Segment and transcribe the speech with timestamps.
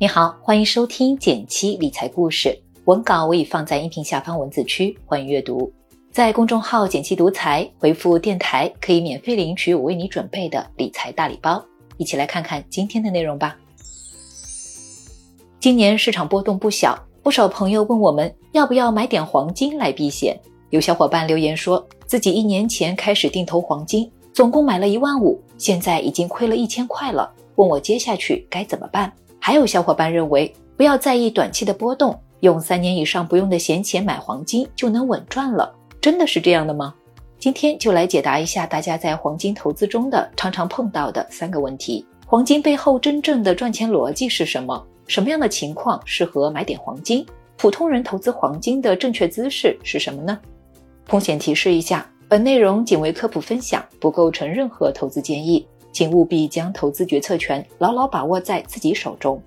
[0.00, 5.72] 你好，欢迎收听减七理财故事，文稿我已放在音频下方文字区，欢迎阅读。
[6.12, 11.60] 在公众号“减七独裁，回复“电台”可以免费领取我为你准备的理财大礼包。
[11.96, 13.56] 一起来看看今天的内容吧。
[15.58, 20.38] 今年市场波动不小，不少朋友问我们要不要买点黄金来避险。
[20.70, 29.12] 有小伙伴留言说自己一年前开始定投黄金，总共买了一万五，现在已经亏了一千块了，问我接下去该怎么办。
[29.40, 35.74] 还有小伙伴认为，不要在意短期的波动，用三年以上不用的闲钱买黄金就能稳赚了。
[36.00, 36.94] 真的是这样的吗？
[37.38, 44.84] 今天就来解答一下大家在黄金投资中的常常碰到的三个问题：黄金背后真正的赚钱逻辑是什么？
[45.06, 47.24] 什么样的情况适合买点黄金？
[47.56, 50.38] 普通人投资黄金的正确姿势是什么呢？
[51.06, 55.66] 风险提示一下，本内容仅为科普分享，不构成任何投资建议。
[55.98, 59.42] 请务必将投资决策权牢牢把握在自己手中。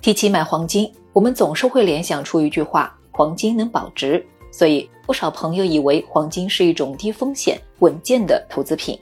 [0.00, 8.96] 提起买黄金，我们总是会联想出一句话：“黄金能保值。”所以不少朋友以为黄金是一种低风险、稳健的投资品。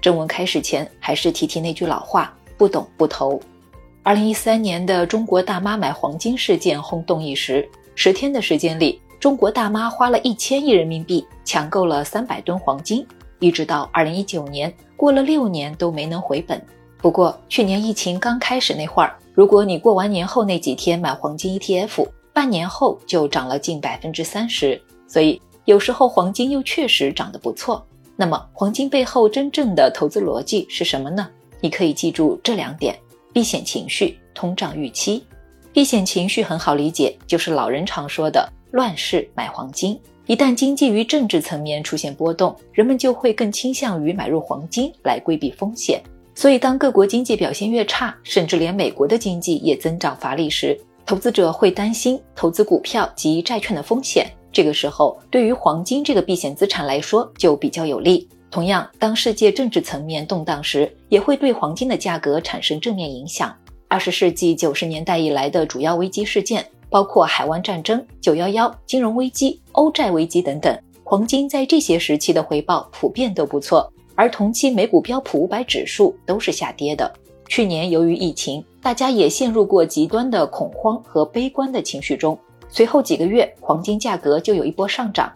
[0.00, 3.42] 正文开始前，还是提提那句老话：不懂不投。
[4.04, 13.04] 二零一三年的中国大妈买黄金事件轰动一时，十天的时间里，中国大妈花了一千亿人民币抢购了三百吨黄金。
[13.40, 16.60] 一直到二零一九年，过了六年都没能回本。
[16.98, 24.80] 不过去年疫情刚开始那会儿，如果你过完年后那几天买黄金 ETF，半年后就涨了近百分之三十。
[25.06, 27.84] 所以有时候黄金又确实涨得不错。
[28.16, 31.28] 那么黄金背后真正的投资逻辑是什么呢？
[31.60, 32.96] 你可以记住这两点：
[33.32, 35.24] 避险情绪、通胀预期。
[35.72, 40.00] 避险情绪很好理解，就是老人常说的“乱世买黄金”。
[40.26, 46.02] 一旦经济与政治层面出现波动，人们就会更倾向于买入黄金来规避风险。
[46.34, 54.26] 所以，当各国经济表现越差，甚至连美国的经济也增长乏力时，投资者会担心投资股票及债券的风险。
[54.50, 58.26] 这个时候，对于黄金这个避险资产来说就比较有利。
[58.50, 63.54] 同样，当世界政治层面动荡时，也会对黄金的价格产生正面影响。
[63.88, 66.64] 二十世纪九十年代以来的主要危机事件。
[66.90, 77.12] 包括海湾战争、九幺幺金融危机、欧债危机等等，黄金在这些时期的回报普遍都不错，而同期美股标普五百指数都是下跌的。
[77.46, 85.30] 去年由于疫情，大家也陷入过极端的恐慌和悲观的情绪中，随后几个月黄金价格就有一波上涨。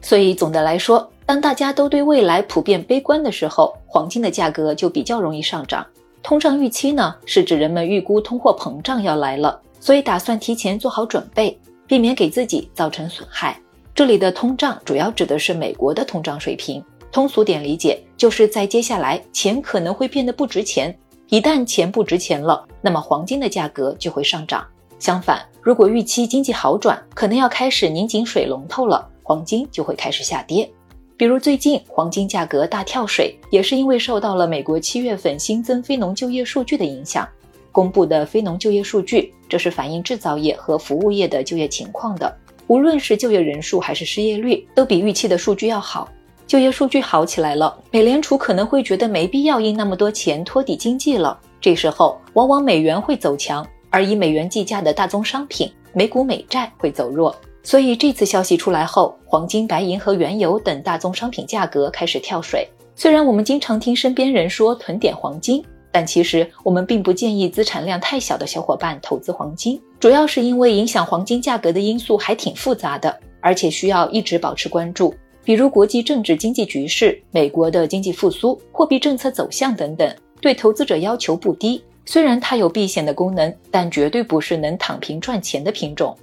[0.00, 5.86] 所以总的来说，当大家都对未来普遍悲观的时候，黄金的价格就比较容易上涨。
[6.20, 9.60] 通胀预期呢，是指人们预估通货膨胀要来了。
[9.82, 13.60] 所以打算提前做好准备，避免给自己造成损害。
[13.92, 16.80] 这里的通胀主要指的是美国的通胀水平。
[17.10, 20.96] 通俗点理解，就是在接下来钱可能会变得不值钱。
[21.30, 24.64] 一旦钱不值钱了，那么黄金的价格就会上涨。
[25.00, 30.70] 相反，如果预期经济好转，可能要开始拧紧水龙头了，黄金就会开始下跌。
[31.16, 37.28] 比如最近黄金价格大跳水，也是因为受到了美国七月份新增非农就业数据的影响。
[37.72, 42.32] 公布的非农就业数据，这是反映制造业和服务业的就业情况的。
[42.68, 46.08] 无论是就业人数还是失业率，都比预期的数据要好。
[46.46, 51.38] 就业数据好起来了，美联储可能会觉得没必要印那么多钱托底经济了。
[51.60, 57.34] 这时候，往往美元会走强，而以美元计价的大宗商品美股美债会走弱。
[57.62, 62.68] 所以这次消息出来后，黄金、白银和原油等大宗商品价格开始跳水。
[62.94, 65.64] 虽然我们经常听身边人说囤点黄金。
[65.92, 75.14] 但其实我们并不建议资产量太小的小伙伴投资黄金，主要是因为影响黄金价格的因素还挺复杂的，而且需要一直保持关注，
[75.44, 81.84] 比如国际政治经济局势、美国的经济复苏、货币政策走向等等，对投资者要求不低。
[82.04, 86.16] 虽然它有避险的功能，但绝对不是能躺平赚钱的品种。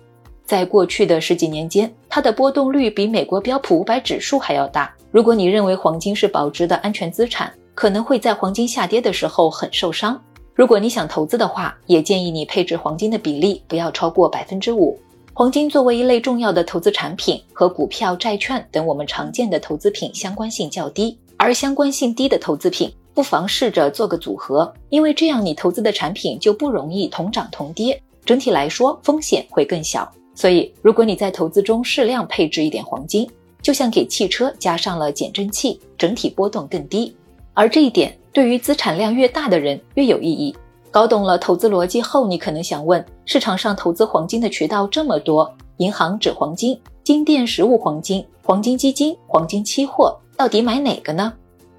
[0.44, 4.92] 在过去的十几年间，它的波动率比美国标普五百指数还要大。
[5.12, 10.22] 如果你认为黄金是保值的安全资产，可能会在黄金下跌的时候很受伤。
[10.54, 15.00] 如果你想投资的话，也建议你配置黄金的比例不要超过百分之五。
[15.34, 21.18] 黄金作为一类重要的投资产品，和股票、债券等我们常见的投资品相关性较低。
[21.38, 30.06] 而相关性低的投资品，不妨试着做个组合，因为这样你投资的产品就不容易同涨同跌，整体来说风险会更小。
[30.36, 33.26] 所以，如果你在投资中适量配置一点黄金，
[33.62, 37.16] 就像给汽车加上了减震器，整体波动更低。
[37.60, 40.56] 而这一点对于资产量越大的人越有意义。
[40.90, 51.34] 搞懂了投资逻辑后，你可能想问：市场上投资黄金的渠道这么多，银行纸黄金、金店实物黄金、黄金基金、黄金期货，到底买哪个呢？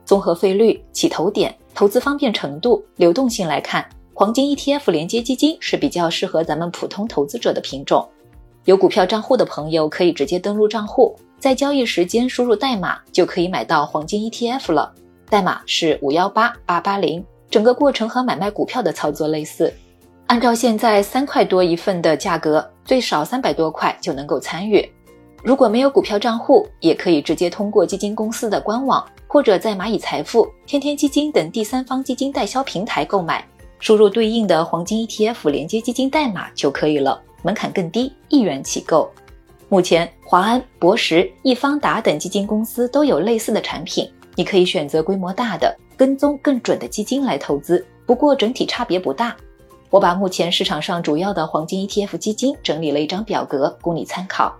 [0.04, 3.82] 综合费率、起投点、投资方便程度、流动性来看，
[4.12, 8.06] 黄金 ETF 连接基金是比较适合咱们普通投资者的品种。
[8.66, 14.92] 有股票账户的朋友可以直接登录账户，在交易时间输入代码就可以买到黄金 ETF 了。
[15.30, 19.72] 代码是五幺八八八零，整个过程和买卖股票的操作类似。
[20.26, 24.86] 按照现在三块多一份的价格，最少三百多块就能够参与。
[25.42, 33.46] 如果没有股票账户，也可以直接通过基金公司的官网，或者在蚂蚁财富、天天基金等第三方基金代销平台购买，
[33.78, 39.08] 输入对应的黄金 ETF 连接基金代码就可以了，门槛更低，一元起购。
[39.68, 44.10] 目前，华安、博时、易方达等基金公司都有类似的产品。
[44.40, 49.36] 你可以选择规模大的、跟踪更准的基金来投资，不过整体差别不大。
[49.90, 54.56] 我把目前市场上主要的黄金 ETF 基金整理了一张表格供你参考。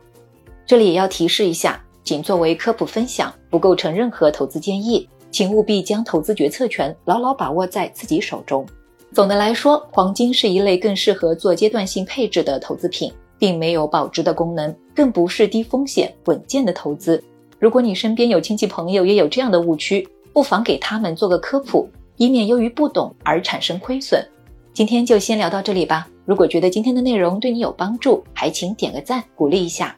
[0.67, 8.67] 这里也要提示一下，仅作为科普分享，不构成任何投资建议，请务必将投资决策权牢牢把握在自己手中。
[9.15, 17.25] 总的来说，黄金是一类更适合做阶段性配置的投资品，并没有保值的功能，更不是低风险稳健的投资。
[17.61, 24.27] 如果你身边有亲戚朋友也有这样的误区，不妨给他们做个科普，以免由于不懂而产生亏损。
[24.73, 26.09] 今天就先聊到这里吧。
[26.25, 29.95] 如果觉得今天的内容对你有帮助，还请点个赞鼓励一下。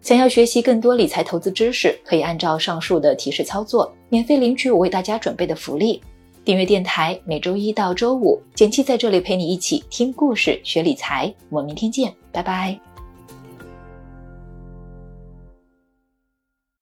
[0.00, 6.00] 想要学习更多理财投资知识，可以按照上述的提示操作，免费领取我为大家准备的福利。
[6.44, 11.34] 订阅电台，每周一到周五，简七在这里陪你一起听故事、学理财。
[11.48, 12.85] 我们明天见，拜拜。